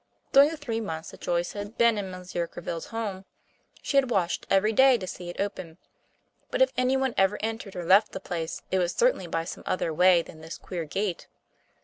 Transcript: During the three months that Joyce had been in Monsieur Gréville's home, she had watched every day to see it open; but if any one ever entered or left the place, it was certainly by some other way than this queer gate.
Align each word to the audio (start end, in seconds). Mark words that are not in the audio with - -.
During 0.31 0.49
the 0.49 0.57
three 0.57 0.81
months 0.81 1.11
that 1.11 1.21
Joyce 1.21 1.53
had 1.53 1.77
been 1.77 1.95
in 1.95 2.09
Monsieur 2.09 2.47
Gréville's 2.47 2.87
home, 2.87 3.23
she 3.83 3.97
had 3.97 4.09
watched 4.09 4.47
every 4.49 4.73
day 4.73 4.97
to 4.97 5.05
see 5.05 5.29
it 5.29 5.39
open; 5.39 5.77
but 6.49 6.59
if 6.59 6.71
any 6.75 6.97
one 6.97 7.13
ever 7.19 7.37
entered 7.41 7.75
or 7.75 7.85
left 7.85 8.11
the 8.11 8.19
place, 8.19 8.63
it 8.71 8.79
was 8.79 8.93
certainly 8.95 9.27
by 9.27 9.43
some 9.45 9.63
other 9.67 9.93
way 9.93 10.23
than 10.23 10.41
this 10.41 10.57
queer 10.57 10.85
gate. 10.85 11.27